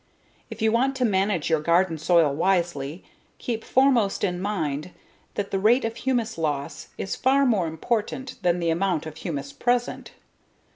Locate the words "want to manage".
0.71-1.47